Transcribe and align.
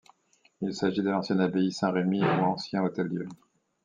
Il 0.61 0.73
s'agit 0.73 1.03
de 1.03 1.11
l'ancienne 1.11 1.41
abbaye 1.41 1.71
Saint-Remi 1.71 2.23
ou 2.23 2.45
ancien 2.45 2.81
Hôtel-Dieu. 2.83 3.29